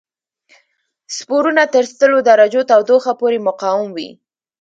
سپورونه 1.15 1.63
تر 1.73 1.83
سلو 1.97 2.19
درجو 2.29 2.61
تودوخه 2.69 3.13
پورې 3.19 3.37
مقاوم 3.47 3.89
وي. 3.95 4.09